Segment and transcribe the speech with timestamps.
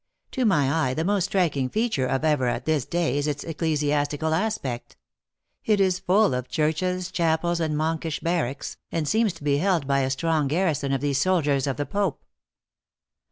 [0.31, 4.33] To my eye the most striking feature of Evora at this day is its ecclesiastical
[4.33, 4.97] aspect.
[5.63, 9.99] It is full of churches, chapels, and monkish barracks, and seems to be held by
[9.99, 12.25] a strong garrison of these soldiers of the Pope."